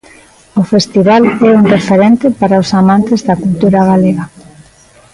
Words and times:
O 0.61 0.63
festival 0.73 1.23
é 1.47 1.49
un 1.59 1.63
referente 1.75 2.27
para 2.39 2.61
os 2.63 2.69
amantes 2.81 3.19
da 3.27 3.39
cultura 3.43 3.79
galega. 3.91 4.25